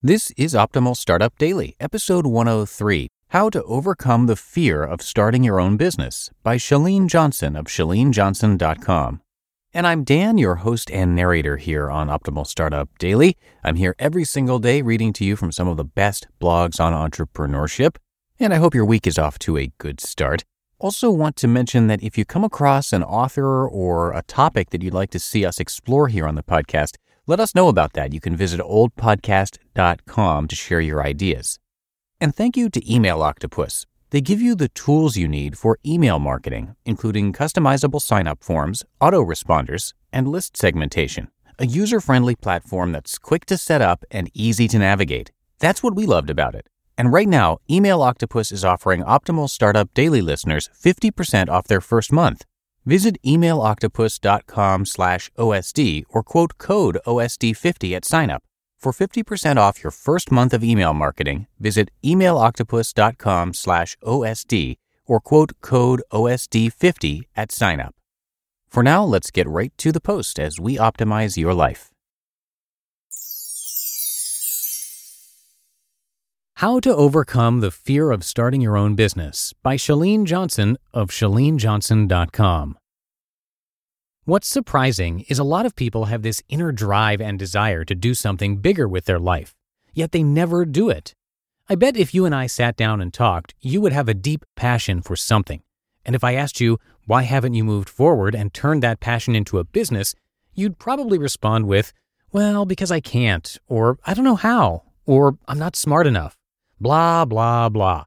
This 0.00 0.30
is 0.36 0.54
Optimal 0.54 0.96
Startup 0.96 1.36
Daily, 1.38 1.74
episode 1.80 2.24
103 2.24 3.08
How 3.30 3.50
to 3.50 3.64
Overcome 3.64 4.26
the 4.26 4.36
Fear 4.36 4.84
of 4.84 5.02
Starting 5.02 5.42
Your 5.42 5.58
Own 5.58 5.76
Business 5.76 6.30
by 6.44 6.56
Chalene 6.56 7.08
Johnson 7.08 7.56
of 7.56 7.64
ChaleneJohnson.com. 7.64 9.20
And 9.74 9.86
I'm 9.88 10.04
Dan, 10.04 10.38
your 10.38 10.54
host 10.54 10.88
and 10.92 11.16
narrator 11.16 11.56
here 11.56 11.90
on 11.90 12.06
Optimal 12.06 12.46
Startup 12.46 12.88
Daily. 13.00 13.36
I'm 13.64 13.74
here 13.74 13.96
every 13.98 14.22
single 14.22 14.60
day 14.60 14.82
reading 14.82 15.12
to 15.14 15.24
you 15.24 15.34
from 15.34 15.50
some 15.50 15.66
of 15.66 15.76
the 15.76 15.84
best 15.84 16.28
blogs 16.40 16.78
on 16.78 16.92
entrepreneurship. 16.92 17.96
And 18.38 18.54
I 18.54 18.58
hope 18.58 18.76
your 18.76 18.84
week 18.84 19.04
is 19.04 19.18
off 19.18 19.36
to 19.40 19.56
a 19.56 19.72
good 19.78 20.00
start. 20.00 20.44
Also, 20.78 21.10
want 21.10 21.34
to 21.34 21.48
mention 21.48 21.88
that 21.88 22.04
if 22.04 22.16
you 22.16 22.24
come 22.24 22.44
across 22.44 22.92
an 22.92 23.02
author 23.02 23.68
or 23.68 24.12
a 24.12 24.22
topic 24.22 24.70
that 24.70 24.80
you'd 24.80 24.94
like 24.94 25.10
to 25.10 25.18
see 25.18 25.44
us 25.44 25.58
explore 25.58 26.06
here 26.06 26.28
on 26.28 26.36
the 26.36 26.44
podcast, 26.44 26.94
let 27.28 27.40
us 27.40 27.54
know 27.54 27.68
about 27.68 27.92
that. 27.92 28.14
You 28.14 28.20
can 28.20 28.34
visit 28.34 28.58
oldpodcast.com 28.58 30.48
to 30.48 30.56
share 30.56 30.80
your 30.80 31.04
ideas. 31.04 31.58
And 32.20 32.34
thank 32.34 32.56
you 32.56 32.70
to 32.70 32.92
Email 32.92 33.22
Octopus. 33.22 33.84
They 34.10 34.22
give 34.22 34.40
you 34.40 34.54
the 34.54 34.70
tools 34.70 35.18
you 35.18 35.28
need 35.28 35.58
for 35.58 35.78
email 35.84 36.18
marketing, 36.18 36.74
including 36.86 37.34
customizable 37.34 38.00
sign 38.00 38.26
up 38.26 38.42
forms, 38.42 38.82
autoresponders, 39.02 39.92
and 40.10 40.26
list 40.26 40.56
segmentation. 40.56 41.28
A 41.58 41.66
user 41.66 42.00
friendly 42.00 42.34
platform 42.34 42.92
that's 42.92 43.18
quick 43.18 43.44
to 43.46 43.58
set 43.58 43.82
up 43.82 44.06
and 44.10 44.30
easy 44.32 44.66
to 44.66 44.78
navigate. 44.78 45.30
That's 45.58 45.82
what 45.82 45.94
we 45.94 46.06
loved 46.06 46.30
about 46.30 46.54
it. 46.54 46.66
And 46.96 47.12
right 47.12 47.28
now, 47.28 47.58
Email 47.70 48.00
Octopus 48.00 48.50
is 48.50 48.64
offering 48.64 49.02
Optimal 49.02 49.50
Startup 49.50 49.92
Daily 49.92 50.22
listeners 50.22 50.70
50% 50.82 51.50
off 51.50 51.66
their 51.66 51.82
first 51.82 52.10
month. 52.10 52.46
Visit 52.88 53.18
emailoctopus.com 53.22 54.86
slash 54.86 55.30
OSD 55.36 56.04
or 56.08 56.22
quote 56.22 56.56
code 56.56 56.96
OSD50 57.06 57.94
at 57.94 58.04
signup. 58.04 58.38
For 58.78 58.92
50% 58.92 59.58
off 59.58 59.82
your 59.84 59.90
first 59.90 60.32
month 60.32 60.54
of 60.54 60.64
email 60.64 60.94
marketing, 60.94 61.48
visit 61.60 61.90
emailoctopus.com 62.02 63.52
slash 63.52 63.98
OSD 64.02 64.76
or 65.04 65.20
quote 65.20 65.52
code 65.60 66.02
OSD50 66.10 67.24
at 67.36 67.50
signup. 67.50 67.90
For 68.70 68.82
now, 68.82 69.04
let's 69.04 69.30
get 69.30 69.46
right 69.46 69.76
to 69.76 69.92
the 69.92 70.00
post 70.00 70.40
as 70.40 70.58
we 70.58 70.78
optimize 70.78 71.36
your 71.36 71.52
life. 71.52 71.90
How 76.58 76.80
to 76.80 76.96
Overcome 76.96 77.60
the 77.60 77.70
Fear 77.70 78.10
of 78.10 78.24
Starting 78.24 78.60
Your 78.60 78.76
Own 78.76 78.96
Business 78.96 79.52
by 79.62 79.76
Chalene 79.76 80.24
Johnson 80.24 80.76
of 80.92 81.10
ChaleneJohnson.com. 81.10 82.77
What's 84.28 84.46
surprising 84.46 85.20
is 85.30 85.38
a 85.38 85.42
lot 85.42 85.64
of 85.64 85.74
people 85.74 86.04
have 86.04 86.20
this 86.20 86.42
inner 86.50 86.70
drive 86.70 87.18
and 87.18 87.38
desire 87.38 87.82
to 87.86 87.94
do 87.94 88.12
something 88.12 88.58
bigger 88.58 88.86
with 88.86 89.06
their 89.06 89.18
life, 89.18 89.54
yet 89.94 90.12
they 90.12 90.22
never 90.22 90.66
do 90.66 90.90
it. 90.90 91.14
I 91.66 91.76
bet 91.76 91.96
if 91.96 92.12
you 92.12 92.26
and 92.26 92.34
I 92.34 92.46
sat 92.46 92.76
down 92.76 93.00
and 93.00 93.10
talked, 93.10 93.54
you 93.62 93.80
would 93.80 93.94
have 93.94 94.06
a 94.06 94.12
deep 94.12 94.44
passion 94.54 95.00
for 95.00 95.16
something. 95.16 95.62
And 96.04 96.14
if 96.14 96.22
I 96.22 96.34
asked 96.34 96.60
you, 96.60 96.78
why 97.06 97.22
haven't 97.22 97.54
you 97.54 97.64
moved 97.64 97.88
forward 97.88 98.34
and 98.34 98.52
turned 98.52 98.82
that 98.82 99.00
passion 99.00 99.34
into 99.34 99.60
a 99.60 99.64
business, 99.64 100.14
you'd 100.52 100.78
probably 100.78 101.16
respond 101.16 101.66
with, 101.66 101.94
well, 102.30 102.66
because 102.66 102.90
I 102.90 103.00
can't, 103.00 103.56
or 103.66 103.98
I 104.04 104.12
don't 104.12 104.26
know 104.26 104.36
how, 104.36 104.82
or 105.06 105.38
I'm 105.48 105.58
not 105.58 105.74
smart 105.74 106.06
enough. 106.06 106.36
Blah, 106.78 107.24
blah, 107.24 107.70
blah. 107.70 108.04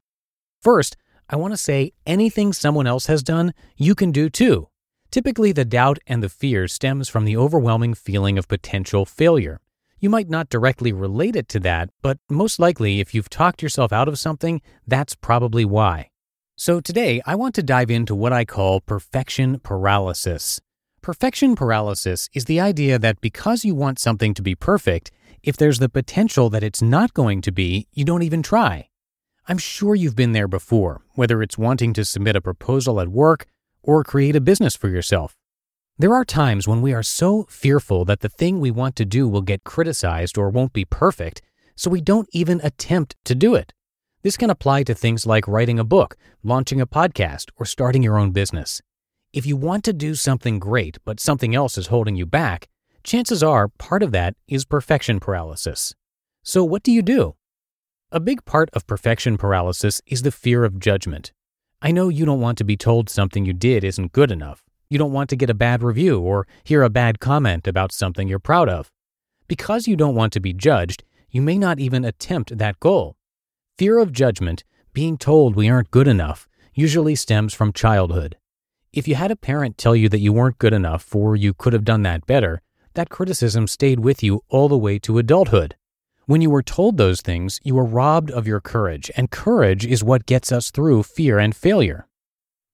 First, 0.60 0.96
I 1.28 1.34
want 1.34 1.52
to 1.52 1.58
say 1.58 1.94
anything 2.06 2.52
someone 2.52 2.86
else 2.86 3.06
has 3.06 3.24
done, 3.24 3.54
you 3.76 3.96
can 3.96 4.12
do 4.12 4.30
too. 4.30 4.68
Typically, 5.12 5.52
the 5.52 5.66
doubt 5.66 5.98
and 6.06 6.22
the 6.22 6.28
fear 6.30 6.66
stems 6.66 7.06
from 7.06 7.26
the 7.26 7.36
overwhelming 7.36 7.92
feeling 7.92 8.38
of 8.38 8.48
potential 8.48 9.04
failure. 9.04 9.60
You 10.00 10.08
might 10.08 10.30
not 10.30 10.48
directly 10.48 10.90
relate 10.90 11.36
it 11.36 11.50
to 11.50 11.60
that, 11.60 11.90
but 12.00 12.16
most 12.30 12.58
likely, 12.58 12.98
if 12.98 13.14
you've 13.14 13.28
talked 13.28 13.62
yourself 13.62 13.92
out 13.92 14.08
of 14.08 14.18
something, 14.18 14.62
that's 14.86 15.14
probably 15.14 15.66
why. 15.66 16.08
So, 16.56 16.80
today 16.80 17.20
I 17.26 17.34
want 17.34 17.54
to 17.56 17.62
dive 17.62 17.90
into 17.90 18.14
what 18.14 18.32
I 18.32 18.46
call 18.46 18.80
perfection 18.80 19.60
paralysis. 19.60 20.62
Perfection 21.02 21.56
paralysis 21.56 22.30
is 22.32 22.46
the 22.46 22.60
idea 22.60 22.98
that 22.98 23.20
because 23.20 23.66
you 23.66 23.74
want 23.74 23.98
something 23.98 24.32
to 24.32 24.40
be 24.40 24.54
perfect, 24.54 25.10
if 25.42 25.58
there's 25.58 25.78
the 25.78 25.90
potential 25.90 26.48
that 26.48 26.62
it's 26.62 26.80
not 26.80 27.12
going 27.12 27.42
to 27.42 27.52
be, 27.52 27.86
you 27.92 28.06
don't 28.06 28.22
even 28.22 28.42
try. 28.42 28.88
I'm 29.46 29.58
sure 29.58 29.94
you've 29.94 30.16
been 30.16 30.32
there 30.32 30.48
before, 30.48 31.02
whether 31.16 31.42
it's 31.42 31.58
wanting 31.58 31.92
to 31.94 32.04
submit 32.06 32.34
a 32.34 32.40
proposal 32.40 32.98
at 32.98 33.08
work 33.08 33.46
or 33.82 34.04
create 34.04 34.36
a 34.36 34.40
business 34.40 34.76
for 34.76 34.88
yourself. 34.88 35.36
There 35.98 36.14
are 36.14 36.24
times 36.24 36.66
when 36.66 36.82
we 36.82 36.92
are 36.92 37.02
so 37.02 37.44
fearful 37.48 38.04
that 38.06 38.20
the 38.20 38.28
thing 38.28 38.58
we 38.60 38.70
want 38.70 38.96
to 38.96 39.04
do 39.04 39.28
will 39.28 39.42
get 39.42 39.64
criticized 39.64 40.38
or 40.38 40.50
won't 40.50 40.72
be 40.72 40.84
perfect, 40.84 41.42
so 41.76 41.90
we 41.90 42.00
don't 42.00 42.28
even 42.32 42.60
attempt 42.64 43.16
to 43.24 43.34
do 43.34 43.54
it. 43.54 43.72
This 44.22 44.36
can 44.36 44.50
apply 44.50 44.84
to 44.84 44.94
things 44.94 45.26
like 45.26 45.48
writing 45.48 45.78
a 45.78 45.84
book, 45.84 46.16
launching 46.42 46.80
a 46.80 46.86
podcast, 46.86 47.50
or 47.56 47.66
starting 47.66 48.02
your 48.02 48.18
own 48.18 48.30
business. 48.30 48.80
If 49.32 49.46
you 49.46 49.56
want 49.56 49.84
to 49.84 49.92
do 49.92 50.14
something 50.14 50.58
great, 50.58 50.98
but 51.04 51.18
something 51.18 51.54
else 51.54 51.76
is 51.76 51.88
holding 51.88 52.16
you 52.16 52.26
back, 52.26 52.68
chances 53.02 53.42
are 53.42 53.68
part 53.68 54.02
of 54.02 54.12
that 54.12 54.34
is 54.46 54.64
perfection 54.64 55.20
paralysis. 55.20 55.94
So, 56.42 56.64
what 56.64 56.82
do 56.82 56.92
you 56.92 57.02
do? 57.02 57.34
A 58.10 58.20
big 58.20 58.44
part 58.44 58.70
of 58.74 58.86
perfection 58.86 59.38
paralysis 59.38 60.00
is 60.06 60.22
the 60.22 60.30
fear 60.30 60.64
of 60.64 60.78
judgment. 60.78 61.32
I 61.84 61.90
know 61.90 62.08
you 62.08 62.24
don't 62.24 62.40
want 62.40 62.58
to 62.58 62.64
be 62.64 62.76
told 62.76 63.10
something 63.10 63.44
you 63.44 63.52
did 63.52 63.82
isn't 63.82 64.12
good 64.12 64.30
enough. 64.30 64.62
You 64.88 64.98
don't 64.98 65.12
want 65.12 65.28
to 65.30 65.36
get 65.36 65.50
a 65.50 65.54
bad 65.54 65.82
review 65.82 66.20
or 66.20 66.46
hear 66.62 66.84
a 66.84 66.88
bad 66.88 67.18
comment 67.18 67.66
about 67.66 67.90
something 67.90 68.28
you're 68.28 68.38
proud 68.38 68.68
of. 68.68 68.92
Because 69.48 69.88
you 69.88 69.96
don't 69.96 70.14
want 70.14 70.32
to 70.34 70.40
be 70.40 70.52
judged, 70.52 71.02
you 71.28 71.42
may 71.42 71.58
not 71.58 71.80
even 71.80 72.04
attempt 72.04 72.56
that 72.56 72.78
goal. 72.78 73.16
Fear 73.78 73.98
of 73.98 74.12
judgment, 74.12 74.62
being 74.92 75.18
told 75.18 75.56
we 75.56 75.68
aren't 75.68 75.90
good 75.90 76.06
enough, 76.06 76.48
usually 76.72 77.16
stems 77.16 77.52
from 77.52 77.72
childhood. 77.72 78.36
If 78.92 79.08
you 79.08 79.16
had 79.16 79.32
a 79.32 79.36
parent 79.36 79.76
tell 79.76 79.96
you 79.96 80.08
that 80.10 80.20
you 80.20 80.32
weren't 80.32 80.58
good 80.58 80.72
enough 80.72 81.12
or 81.16 81.34
you 81.34 81.52
could 81.52 81.72
have 81.72 81.84
done 81.84 82.02
that 82.02 82.26
better, 82.26 82.62
that 82.94 83.10
criticism 83.10 83.66
stayed 83.66 83.98
with 83.98 84.22
you 84.22 84.42
all 84.48 84.68
the 84.68 84.78
way 84.78 85.00
to 85.00 85.18
adulthood. 85.18 85.74
When 86.26 86.40
you 86.40 86.50
were 86.50 86.62
told 86.62 86.98
those 86.98 87.20
things, 87.20 87.58
you 87.64 87.74
were 87.74 87.84
robbed 87.84 88.30
of 88.30 88.46
your 88.46 88.60
courage, 88.60 89.10
and 89.16 89.28
courage 89.28 89.84
is 89.84 90.04
what 90.04 90.24
gets 90.24 90.52
us 90.52 90.70
through 90.70 91.02
fear 91.02 91.40
and 91.40 91.54
failure. 91.54 92.06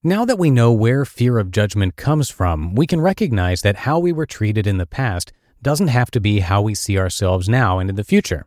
Now 0.02 0.26
that 0.26 0.38
we 0.38 0.50
know 0.50 0.70
where 0.70 1.06
fear 1.06 1.38
of 1.38 1.50
judgment 1.50 1.96
comes 1.96 2.28
from, 2.28 2.74
we 2.74 2.86
can 2.86 3.00
recognize 3.00 3.62
that 3.62 3.76
how 3.76 3.98
we 3.98 4.12
were 4.12 4.26
treated 4.26 4.66
in 4.66 4.76
the 4.76 4.86
past 4.86 5.32
doesn't 5.62 5.88
have 5.88 6.10
to 6.10 6.20
be 6.20 6.40
how 6.40 6.60
we 6.60 6.74
see 6.74 6.98
ourselves 6.98 7.48
now 7.48 7.78
and 7.78 7.88
in 7.88 7.96
the 7.96 8.04
future. 8.04 8.46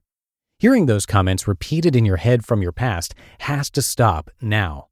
Hearing 0.59 0.85
those 0.85 1.07
comments 1.07 1.47
repeated 1.47 1.95
in 1.95 2.05
your 2.05 2.17
head 2.17 2.45
from 2.45 2.61
your 2.61 2.71
past 2.71 3.15
has 3.39 3.71
to 3.71 3.81
stop 3.81 4.29
now. 4.39 4.89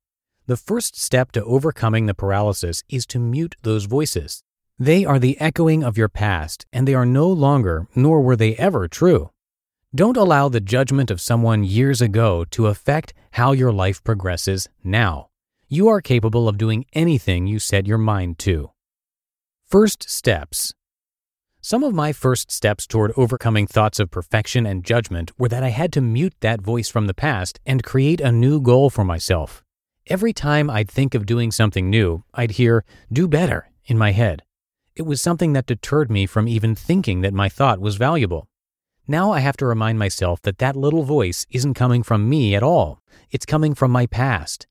The 0.47 0.57
first 0.57 0.99
step 0.99 1.31
to 1.33 1.43
overcoming 1.43 2.07
the 2.07 2.15
paralysis 2.15 2.83
is 2.89 3.05
to 3.07 3.19
mute 3.19 3.55
those 3.61 3.85
voices. 3.85 4.43
They 4.79 5.05
are 5.05 5.19
the 5.19 5.39
echoing 5.39 5.83
of 5.83 5.99
your 5.99 6.09
past, 6.09 6.65
and 6.73 6.87
they 6.87 6.95
are 6.95 7.05
no 7.05 7.27
longer, 7.27 7.87
nor 7.95 8.21
were 8.21 8.35
they 8.35 8.55
ever, 8.55 8.87
true. 8.87 9.29
Don't 9.95 10.17
allow 10.17 10.49
the 10.49 10.61
judgment 10.61 11.09
of 11.09 11.19
someone 11.19 11.63
years 11.63 11.99
ago 11.99 12.45
to 12.51 12.67
affect 12.67 13.11
how 13.31 13.53
your 13.53 13.71
life 13.71 14.03
progresses 14.03 14.69
now. 14.83 15.29
You 15.67 15.87
are 15.87 15.99
capable 15.99 16.47
of 16.47 16.59
doing 16.59 16.85
anything 16.93 17.47
you 17.47 17.57
set 17.57 17.87
your 17.87 17.97
mind 17.97 18.37
to. 18.39 18.69
First 19.65 20.07
steps. 20.07 20.75
Some 21.59 21.83
of 21.83 21.95
my 21.95 22.13
first 22.13 22.51
steps 22.51 22.85
toward 22.85 23.13
overcoming 23.17 23.65
thoughts 23.65 23.99
of 23.99 24.11
perfection 24.11 24.67
and 24.67 24.85
judgment 24.85 25.31
were 25.39 25.49
that 25.49 25.63
I 25.63 25.69
had 25.69 25.91
to 25.93 26.01
mute 26.01 26.35
that 26.41 26.61
voice 26.61 26.87
from 26.87 27.07
the 27.07 27.15
past 27.15 27.59
and 27.65 27.83
create 27.83 28.21
a 28.21 28.31
new 28.31 28.61
goal 28.61 28.91
for 28.91 29.03
myself. 29.03 29.63
Every 30.05 30.33
time 30.33 30.69
I'd 30.69 30.91
think 30.91 31.15
of 31.15 31.25
doing 31.25 31.49
something 31.49 31.89
new, 31.89 32.23
I'd 32.35 32.51
hear, 32.51 32.85
do 33.11 33.27
better, 33.27 33.71
in 33.87 33.97
my 33.97 34.11
head. 34.11 34.43
It 34.95 35.07
was 35.07 35.19
something 35.19 35.53
that 35.53 35.65
deterred 35.65 36.11
me 36.11 36.27
from 36.27 36.47
even 36.47 36.75
thinking 36.75 37.21
that 37.21 37.33
my 37.33 37.49
thought 37.49 37.79
was 37.79 37.95
valuable. 37.95 38.47
Now 39.11 39.31
I 39.31 39.39
have 39.39 39.57
to 39.57 39.65
remind 39.65 39.97
myself 39.97 40.39
that 40.43 40.59
that 40.59 40.75
little 40.75 41.01
voice 41.01 41.47
isn't 41.49 41.73
coming 41.73 42.03
from 42.03 42.29
me 42.29 42.53
at 42.53 42.61
all. 42.61 43.01
It's 43.31 43.43
coming 43.43 43.73
from 43.73 43.89
my 43.89 44.05
past. 44.05 44.67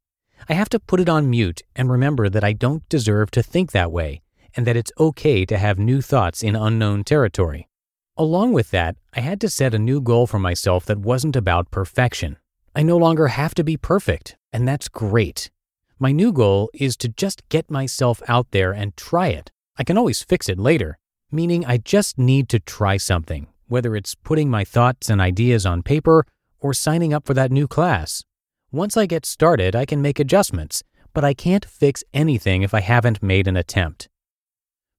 I 0.49 0.53
have 0.53 0.69
to 0.69 0.79
put 0.79 1.01
it 1.01 1.09
on 1.09 1.29
mute 1.29 1.63
and 1.75 1.91
remember 1.91 2.29
that 2.29 2.45
I 2.45 2.53
don't 2.53 2.89
deserve 2.89 3.33
to 3.33 3.43
think 3.43 3.73
that 3.73 3.91
way 3.91 4.23
and 4.55 4.65
that 4.65 4.77
it's 4.77 4.93
okay 4.97 5.45
to 5.45 5.59
have 5.59 5.81
new 5.81 6.01
thoughts 6.01 6.45
in 6.45 6.55
unknown 6.55 7.03
territory. 7.03 7.69
Along 8.17 8.53
with 8.53 8.71
that, 8.71 8.95
I 9.13 9.23
had 9.23 9.41
to 9.41 9.49
set 9.49 9.75
a 9.75 9.79
new 9.79 10.01
goal 10.01 10.29
for 10.29 10.39
myself 10.39 10.87
that 10.87 10.99
wasn't 10.99 11.35
about 11.35 11.73
perfection. 11.73 12.37
I 12.77 12.85
no 12.85 12.97
longer 12.97 13.27
have 13.27 13.57
to 13.57 13.65
be 13.65 13.77
perfect, 13.77 14.37
and 14.53 14.69
that's 14.69 14.87
great. 14.87 15.51
My 15.99 16.13
new 16.13 16.31
goal 16.31 16.71
is 16.73 16.97
to 16.99 17.09
just 17.09 17.43
get 17.49 17.73
myself 17.73 18.23
out 18.29 18.53
there 18.53 18.71
and 18.71 18.97
try 18.97 19.29
it. 19.31 19.51
I 19.77 19.83
can 19.83 19.99
always 19.99 20.23
fix 20.23 20.49
it 20.49 20.61
later, 20.61 20.97
meaning 21.33 21.67
I 21.67 21.79
just 21.79 22.19
need 22.19 22.49
to 22.51 22.61
try 22.61 22.99
something, 22.99 23.49
whether 23.69 23.95
it's 23.95 24.15
putting 24.15 24.51
my 24.51 24.65
thoughts 24.65 25.09
and 25.09 25.21
ideas 25.21 25.65
on 25.65 25.83
paper 25.83 26.27
or 26.61 26.75
signing 26.75 27.15
up 27.15 27.27
for 27.27 27.35
that 27.35 27.53
new 27.53 27.69
class. 27.69 28.25
Once 28.71 28.97
I 28.97 29.07
get 29.07 29.25
started, 29.25 29.77
I 29.77 29.87
can 29.87 30.03
make 30.03 30.19
adjustments, 30.19 30.83
but 31.15 31.25
I 31.25 31.35
can't 31.35 31.65
fix 31.65 32.05
anything 32.13 32.63
if 32.63 32.75
I 32.75 32.81
haven't 32.81 33.23
made 33.23 33.47
an 33.47 33.57
attempt. 33.57 34.09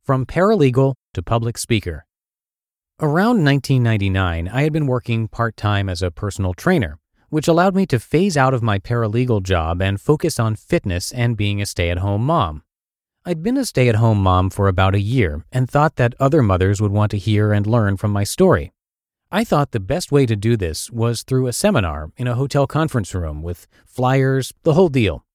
From 0.03 0.25
paralegal 0.25 0.95
to 1.13 1.21
public 1.21 1.57
speaker. 1.57 2.05
Around 2.99 3.43
1999, 3.45 4.47
I 4.47 4.61
had 4.63 4.73
been 4.73 4.87
working 4.87 5.27
part 5.27 5.55
time 5.55 5.87
as 5.87 6.01
a 6.01 6.11
personal 6.11 6.53
trainer, 6.53 6.97
which 7.29 7.47
allowed 7.47 7.75
me 7.75 7.85
to 7.85 7.99
phase 7.99 8.35
out 8.35 8.53
of 8.53 8.63
my 8.63 8.79
paralegal 8.79 9.43
job 9.43 9.81
and 9.81 10.01
focus 10.01 10.39
on 10.39 10.55
fitness 10.55 11.11
and 11.11 11.37
being 11.37 11.61
a 11.61 11.65
stay 11.65 11.89
at 11.89 11.99
home 11.99 12.25
mom. 12.25 12.63
I'd 13.29 13.43
been 13.43 13.57
a 13.57 13.65
stay 13.65 13.87
at 13.89 13.97
home 13.97 14.23
mom 14.23 14.49
for 14.49 14.67
about 14.67 14.95
a 14.95 14.99
year 14.99 15.45
and 15.51 15.69
thought 15.69 15.97
that 15.97 16.15
other 16.19 16.41
mothers 16.41 16.81
would 16.81 16.91
want 16.91 17.11
to 17.11 17.17
hear 17.19 17.53
and 17.53 17.67
learn 17.67 17.95
from 17.95 18.09
my 18.09 18.23
story. 18.23 18.71
I 19.31 19.43
thought 19.43 19.69
the 19.69 19.79
best 19.79 20.11
way 20.11 20.25
to 20.25 20.35
do 20.35 20.57
this 20.57 20.89
was 20.89 21.21
through 21.21 21.45
a 21.45 21.53
seminar 21.53 22.11
in 22.17 22.25
a 22.25 22.33
hotel 22.33 22.65
conference 22.65 23.13
room 23.13 23.43
with 23.43 23.67
flyers, 23.85 24.51
the 24.63 24.73
whole 24.73 24.89
deal. 24.89 25.25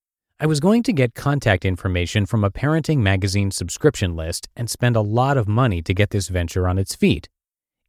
I 0.41 0.47
was 0.47 0.59
going 0.59 0.83
to 0.83 0.93
get 0.93 1.15
contact 1.15 1.65
information 1.65 2.27
from 2.27 2.43
a 2.43 2.51
parenting 2.51 2.99
magazine 2.99 3.53
subscription 3.53 4.17
list 4.17 4.49
and 4.57 4.69
spend 4.69 4.97
a 4.97 5.01
lot 5.01 5.37
of 5.37 5.47
money 5.47 5.81
to 5.83 5.95
get 5.95 6.11
this 6.11 6.27
venture 6.27 6.67
on 6.67 6.79
its 6.79 6.97
feet. 6.97 7.29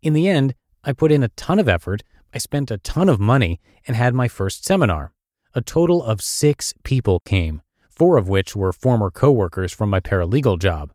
In 0.03 0.13
the 0.13 0.29
end, 0.29 0.53
I 0.83 0.93
put 0.93 1.11
in 1.11 1.23
a 1.23 1.29
ton 1.29 1.57
of 1.57 1.67
effort, 1.67 2.03
I 2.31 2.37
spent 2.37 2.69
a 2.69 2.77
ton 2.77 3.09
of 3.09 3.19
money, 3.19 3.59
and 3.87 3.97
had 3.97 4.13
my 4.13 4.27
first 4.27 4.65
seminar. 4.65 5.13
A 5.55 5.61
total 5.61 6.03
of 6.03 6.21
six 6.21 6.75
people 6.83 7.21
came, 7.21 7.63
four 7.95 8.17
of 8.17 8.27
which 8.27 8.55
were 8.55 8.73
former 8.73 9.09
coworkers 9.09 9.71
from 9.71 9.89
my 9.89 9.99
paralegal 9.99 10.59
job. 10.59 10.91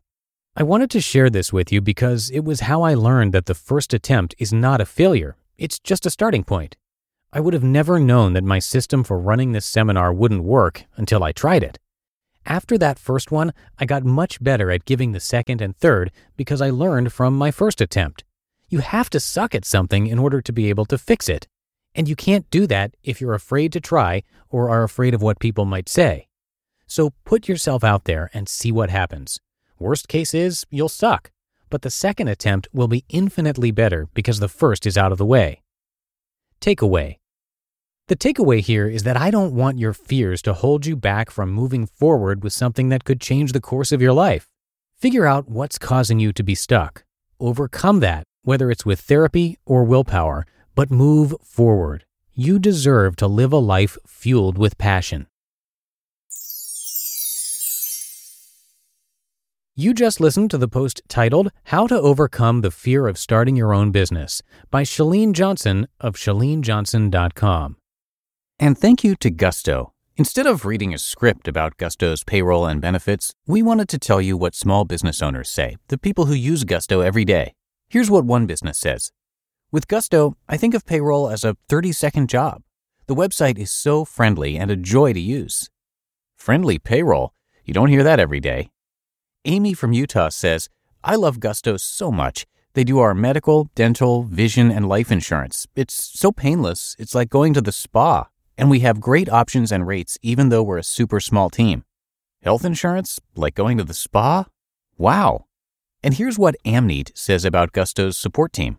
I 0.55 0.63
wanted 0.63 0.91
to 0.91 1.01
share 1.01 1.29
this 1.29 1.51
with 1.51 1.71
you 1.71 1.81
because 1.81 2.29
it 2.29 2.41
was 2.41 2.61
how 2.61 2.83
I 2.83 2.93
learned 2.93 3.33
that 3.33 3.45
the 3.47 3.55
first 3.55 3.93
attempt 3.93 4.35
is 4.37 4.53
not 4.53 4.81
a 4.81 4.85
failure, 4.85 5.35
it's 5.57 5.79
just 5.79 6.05
a 6.05 6.09
starting 6.09 6.43
point. 6.43 6.75
I 7.33 7.39
would 7.39 7.53
have 7.53 7.63
never 7.63 7.99
known 7.99 8.33
that 8.33 8.43
my 8.43 8.59
system 8.59 9.03
for 9.03 9.17
running 9.17 9.53
this 9.53 9.65
seminar 9.65 10.13
wouldn't 10.13 10.43
work 10.43 10.83
until 10.97 11.23
I 11.23 11.31
tried 11.31 11.63
it. 11.63 11.79
After 12.45 12.77
that 12.77 12.99
first 12.99 13.31
one, 13.31 13.53
I 13.79 13.85
got 13.85 14.03
much 14.03 14.43
better 14.43 14.69
at 14.71 14.85
giving 14.85 15.11
the 15.11 15.19
second 15.19 15.61
and 15.61 15.75
third 15.75 16.11
because 16.35 16.61
I 16.61 16.69
learned 16.69 17.13
from 17.13 17.37
my 17.37 17.51
first 17.51 17.79
attempt. 17.79 18.23
You 18.67 18.79
have 18.79 19.09
to 19.11 19.19
suck 19.19 19.55
at 19.55 19.65
something 19.65 20.07
in 20.07 20.19
order 20.19 20.41
to 20.41 20.51
be 20.51 20.69
able 20.69 20.85
to 20.85 20.97
fix 20.97 21.29
it. 21.29 21.47
And 21.95 22.09
you 22.09 22.15
can't 22.15 22.49
do 22.49 22.67
that 22.67 22.95
if 23.03 23.21
you're 23.21 23.33
afraid 23.33 23.71
to 23.73 23.79
try 23.79 24.23
or 24.49 24.69
are 24.69 24.83
afraid 24.83 25.13
of 25.13 25.21
what 25.21 25.39
people 25.39 25.65
might 25.65 25.87
say. 25.87 26.27
So 26.91 27.13
put 27.23 27.47
yourself 27.47 27.85
out 27.85 28.03
there 28.03 28.29
and 28.33 28.49
see 28.49 28.69
what 28.69 28.89
happens. 28.89 29.39
Worst 29.79 30.09
case 30.09 30.33
is 30.33 30.65
you'll 30.69 30.89
suck, 30.89 31.31
but 31.69 31.83
the 31.83 31.89
second 31.89 32.27
attempt 32.27 32.67
will 32.73 32.89
be 32.89 33.05
infinitely 33.07 33.71
better 33.71 34.09
because 34.13 34.41
the 34.41 34.49
first 34.49 34.85
is 34.85 34.97
out 34.97 35.13
of 35.13 35.17
the 35.17 35.25
way. 35.25 35.61
Takeaway 36.59 37.15
The 38.09 38.17
takeaway 38.17 38.59
here 38.59 38.89
is 38.89 39.03
that 39.03 39.15
I 39.15 39.31
don't 39.31 39.55
want 39.55 39.79
your 39.79 39.93
fears 39.93 40.41
to 40.41 40.53
hold 40.53 40.85
you 40.85 40.97
back 40.97 41.31
from 41.31 41.49
moving 41.49 41.85
forward 41.85 42.43
with 42.43 42.51
something 42.51 42.89
that 42.89 43.05
could 43.05 43.21
change 43.21 43.53
the 43.53 43.61
course 43.61 43.93
of 43.93 44.01
your 44.01 44.11
life. 44.11 44.49
Figure 44.97 45.25
out 45.25 45.47
what's 45.47 45.77
causing 45.77 46.19
you 46.19 46.33
to 46.33 46.43
be 46.43 46.55
stuck. 46.55 47.05
Overcome 47.39 48.01
that 48.01 48.25
whether 48.43 48.69
it's 48.69 48.85
with 48.85 48.99
therapy 48.99 49.57
or 49.65 49.85
willpower, 49.85 50.45
but 50.75 50.91
move 50.91 51.35
forward. 51.41 52.03
You 52.33 52.59
deserve 52.59 53.15
to 53.15 53.27
live 53.27 53.53
a 53.53 53.59
life 53.75 53.97
fueled 54.05 54.57
with 54.57 54.77
passion. 54.77 55.27
You 59.81 59.95
just 59.95 60.19
listened 60.19 60.51
to 60.51 60.59
the 60.59 60.67
post 60.67 61.01
titled 61.07 61.51
How 61.63 61.87
to 61.87 61.99
Overcome 61.99 62.61
the 62.61 62.69
Fear 62.69 63.07
of 63.07 63.17
Starting 63.17 63.55
Your 63.55 63.73
Own 63.73 63.89
Business 63.89 64.43
by 64.69 64.83
Chalene 64.83 65.33
Johnson 65.33 65.87
of 65.99 66.13
ChaleneJohnson.com. 66.13 67.77
And 68.59 68.77
thank 68.77 69.03
you 69.03 69.15
to 69.15 69.31
Gusto. 69.31 69.93
Instead 70.17 70.45
of 70.45 70.65
reading 70.65 70.93
a 70.93 70.99
script 70.99 71.47
about 71.47 71.77
Gusto's 71.77 72.23
payroll 72.23 72.67
and 72.67 72.79
benefits, 72.79 73.33
we 73.47 73.63
wanted 73.63 73.89
to 73.89 73.97
tell 73.97 74.21
you 74.21 74.37
what 74.37 74.53
small 74.53 74.85
business 74.85 75.19
owners 75.19 75.49
say, 75.49 75.77
the 75.87 75.97
people 75.97 76.27
who 76.27 76.35
use 76.35 76.63
Gusto 76.63 77.01
every 77.01 77.25
day. 77.25 77.55
Here's 77.89 78.11
what 78.11 78.23
one 78.23 78.45
business 78.45 78.77
says 78.77 79.11
With 79.71 79.87
Gusto, 79.87 80.37
I 80.47 80.57
think 80.57 80.75
of 80.75 80.85
payroll 80.85 81.27
as 81.27 81.43
a 81.43 81.57
30 81.69 81.91
second 81.91 82.29
job. 82.29 82.61
The 83.07 83.15
website 83.15 83.57
is 83.57 83.71
so 83.71 84.05
friendly 84.05 84.59
and 84.59 84.69
a 84.69 84.75
joy 84.75 85.13
to 85.13 85.19
use. 85.19 85.71
Friendly 86.37 86.77
payroll? 86.77 87.33
You 87.65 87.73
don't 87.73 87.89
hear 87.89 88.03
that 88.03 88.19
every 88.19 88.39
day. 88.39 88.70
Amy 89.45 89.73
from 89.73 89.91
Utah 89.91 90.29
says, 90.29 90.69
I 91.03 91.15
love 91.15 91.39
Gusto 91.39 91.75
so 91.75 92.11
much. 92.11 92.45
They 92.73 92.83
do 92.83 92.99
our 92.99 93.15
medical, 93.15 93.69
dental, 93.73 94.21
vision, 94.23 94.69
and 94.69 94.87
life 94.87 95.11
insurance. 95.11 95.65
It's 95.75 95.95
so 95.95 96.31
painless, 96.31 96.95
it's 96.99 97.15
like 97.15 97.29
going 97.29 97.55
to 97.55 97.61
the 97.61 97.71
spa. 97.71 98.27
And 98.55 98.69
we 98.69 98.81
have 98.81 99.01
great 99.01 99.29
options 99.29 99.71
and 99.71 99.87
rates 99.87 100.19
even 100.21 100.49
though 100.49 100.61
we're 100.61 100.77
a 100.77 100.83
super 100.83 101.19
small 101.19 101.49
team. 101.49 101.83
Health 102.43 102.63
insurance? 102.63 103.19
Like 103.35 103.55
going 103.55 103.79
to 103.79 103.83
the 103.83 103.95
spa? 103.95 104.45
Wow. 104.95 105.45
And 106.03 106.13
here's 106.13 106.37
what 106.37 106.55
Amneat 106.63 107.17
says 107.17 107.43
about 107.43 107.71
Gusto's 107.71 108.17
support 108.17 108.53
team. 108.53 108.77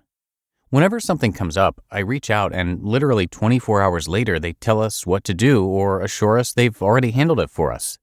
Whenever 0.71 1.01
something 1.01 1.33
comes 1.33 1.57
up, 1.57 1.83
I 1.91 1.99
reach 1.99 2.31
out 2.31 2.55
and 2.55 2.85
literally 2.85 3.27
24 3.27 3.83
hours 3.83 4.07
later, 4.07 4.39
they 4.39 4.53
tell 4.53 4.81
us 4.81 5.07
what 5.07 5.25
to 5.25 5.35
do 5.35 5.65
or 5.65 6.01
assure 6.01 6.39
us 6.39 6.53
they've 6.53 6.81
already 6.81 7.11
handled 7.11 7.41
it 7.41 7.51
for 7.51 7.73
us. 7.73 7.99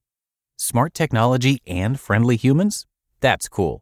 Smart 0.62 0.92
technology 0.92 1.62
and 1.66 1.98
friendly 1.98 2.36
humans? 2.36 2.84
That's 3.20 3.48
cool. 3.48 3.80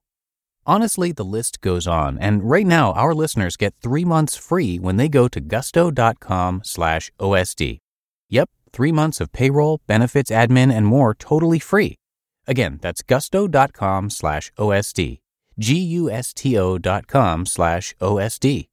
Honestly, 0.65 1.11
the 1.11 1.25
list 1.25 1.61
goes 1.61 1.89
on, 1.89 2.17
and 2.19 2.49
right 2.49 2.65
now 2.65 2.93
our 2.93 3.15
listeners 3.15 3.57
get 3.57 3.75
three 3.83 4.05
months 4.05 4.37
free 4.37 4.79
when 4.79 4.97
they 4.97 5.09
go 5.09 5.27
to 5.27 5.41
gusto.com 5.41 6.61
slash 6.63 7.11
OSD. 7.19 7.79
Yep, 8.31 8.49
three 8.73 8.93
months 8.93 9.21
of 9.21 9.33
payroll, 9.33 9.81
benefits, 9.89 10.31
admin, 10.31 10.73
and 10.73 10.87
more 10.87 11.17
totally 11.17 11.59
free. 11.59 11.97
Again, 12.47 12.79
that's 12.81 13.03
gusto.com 13.03 14.11
slash 14.11 14.53
OSD 14.57 15.19
gusto 15.59 16.79
dot 16.79 17.09
com 17.09 17.45
slash 17.45 17.97
OSD. 18.01 18.69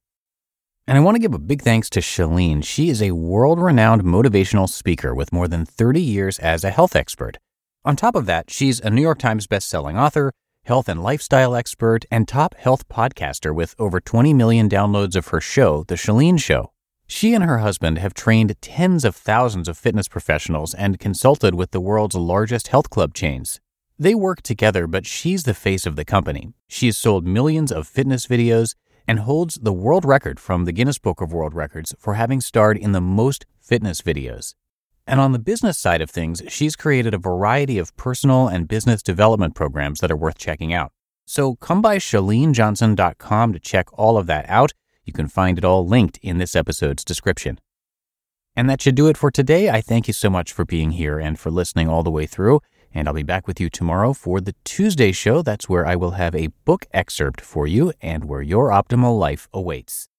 And 0.86 0.96
I 0.96 1.00
want 1.00 1.16
to 1.16 1.20
give 1.20 1.34
a 1.34 1.40
big 1.40 1.62
thanks 1.62 1.90
to 1.90 2.00
Chalene. 2.00 2.62
She 2.62 2.88
is 2.88 3.02
a 3.02 3.10
world 3.10 3.60
renowned 3.60 4.04
motivational 4.04 4.68
speaker 4.68 5.12
with 5.12 5.32
more 5.32 5.48
than 5.48 5.66
30 5.66 6.00
years 6.00 6.38
as 6.38 6.62
a 6.62 6.70
health 6.70 6.94
expert. 6.94 7.38
On 7.86 7.94
top 7.94 8.16
of 8.16 8.26
that, 8.26 8.50
she's 8.50 8.80
a 8.80 8.90
New 8.90 9.00
York 9.00 9.20
Times 9.20 9.46
bestselling 9.46 9.96
author, 9.96 10.32
health 10.64 10.88
and 10.88 11.04
lifestyle 11.04 11.54
expert, 11.54 12.04
and 12.10 12.26
top 12.26 12.56
health 12.56 12.88
podcaster 12.88 13.54
with 13.54 13.76
over 13.78 14.00
20 14.00 14.34
million 14.34 14.68
downloads 14.68 15.14
of 15.14 15.28
her 15.28 15.40
show, 15.40 15.84
The 15.84 15.94
Chalene 15.94 16.40
Show. 16.40 16.72
She 17.06 17.32
and 17.32 17.44
her 17.44 17.58
husband 17.58 17.98
have 17.98 18.12
trained 18.12 18.60
tens 18.60 19.04
of 19.04 19.14
thousands 19.14 19.68
of 19.68 19.78
fitness 19.78 20.08
professionals 20.08 20.74
and 20.74 20.98
consulted 20.98 21.54
with 21.54 21.70
the 21.70 21.80
world's 21.80 22.16
largest 22.16 22.66
health 22.66 22.90
club 22.90 23.14
chains. 23.14 23.60
They 23.96 24.16
work 24.16 24.42
together, 24.42 24.88
but 24.88 25.06
she's 25.06 25.44
the 25.44 25.54
face 25.54 25.86
of 25.86 25.94
the 25.94 26.04
company. 26.04 26.54
She 26.66 26.86
has 26.86 26.98
sold 26.98 27.24
millions 27.24 27.70
of 27.70 27.86
fitness 27.86 28.26
videos 28.26 28.74
and 29.06 29.20
holds 29.20 29.60
the 29.62 29.72
world 29.72 30.04
record 30.04 30.40
from 30.40 30.64
the 30.64 30.72
Guinness 30.72 30.98
Book 30.98 31.20
of 31.20 31.32
World 31.32 31.54
Records 31.54 31.94
for 32.00 32.14
having 32.14 32.40
starred 32.40 32.78
in 32.78 32.90
the 32.90 33.00
most 33.00 33.46
fitness 33.60 34.02
videos. 34.02 34.54
And 35.06 35.20
on 35.20 35.32
the 35.32 35.38
business 35.38 35.78
side 35.78 36.00
of 36.00 36.10
things, 36.10 36.42
she's 36.48 36.74
created 36.74 37.14
a 37.14 37.18
variety 37.18 37.78
of 37.78 37.96
personal 37.96 38.48
and 38.48 38.66
business 38.66 39.02
development 39.02 39.54
programs 39.54 40.00
that 40.00 40.10
are 40.10 40.16
worth 40.16 40.36
checking 40.36 40.72
out. 40.72 40.92
So 41.26 41.56
come 41.56 41.80
by 41.80 41.98
chalenejohnson.com 41.98 43.52
to 43.52 43.58
check 43.60 43.86
all 43.92 44.18
of 44.18 44.26
that 44.26 44.48
out. 44.48 44.72
You 45.04 45.12
can 45.12 45.28
find 45.28 45.58
it 45.58 45.64
all 45.64 45.86
linked 45.86 46.18
in 46.22 46.38
this 46.38 46.56
episode's 46.56 47.04
description. 47.04 47.60
And 48.56 48.68
that 48.68 48.80
should 48.80 48.94
do 48.94 49.06
it 49.06 49.16
for 49.16 49.30
today. 49.30 49.70
I 49.70 49.80
thank 49.80 50.08
you 50.08 50.14
so 50.14 50.30
much 50.30 50.52
for 50.52 50.64
being 50.64 50.92
here 50.92 51.18
and 51.18 51.38
for 51.38 51.50
listening 51.50 51.88
all 51.88 52.02
the 52.02 52.10
way 52.10 52.26
through. 52.26 52.60
And 52.92 53.06
I'll 53.06 53.14
be 53.14 53.22
back 53.22 53.46
with 53.46 53.60
you 53.60 53.68
tomorrow 53.68 54.12
for 54.12 54.40
the 54.40 54.54
Tuesday 54.64 55.12
show. 55.12 55.42
That's 55.42 55.68
where 55.68 55.86
I 55.86 55.94
will 55.94 56.12
have 56.12 56.34
a 56.34 56.48
book 56.64 56.86
excerpt 56.92 57.40
for 57.40 57.66
you 57.66 57.92
and 58.00 58.24
where 58.24 58.42
your 58.42 58.70
optimal 58.70 59.18
life 59.18 59.48
awaits. 59.52 60.08